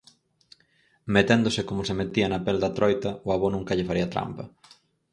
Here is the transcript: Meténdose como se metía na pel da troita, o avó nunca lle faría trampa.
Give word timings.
Meténdose 1.15 1.61
como 1.69 1.81
se 1.87 1.97
metía 2.01 2.27
na 2.29 2.39
pel 2.45 2.57
da 2.63 2.73
troita, 2.77 3.11
o 3.27 3.29
avó 3.35 3.47
nunca 3.51 3.75
lle 3.77 3.87
faría 3.89 4.11
trampa. 4.13 4.43